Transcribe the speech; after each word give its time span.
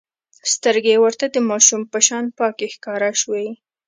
سترګې 0.53 0.91
يې 0.95 0.99
ورته 1.03 1.25
د 1.31 1.37
ماشوم 1.49 1.81
په 1.91 1.99
شان 2.07 2.25
پاکې 2.37 2.65
ښکاره 2.75 3.11
شوې. 3.21 3.47